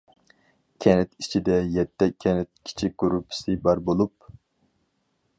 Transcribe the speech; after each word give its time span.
كەنت 0.85 1.11
ئىچىدە 1.23 1.57
يەتتە 1.75 2.07
كەنت 2.25 2.49
كىچىك 2.69 2.95
گۇرۇپپىسى 3.03 3.55
بار 3.67 3.83
بولۇپ. 3.91 4.33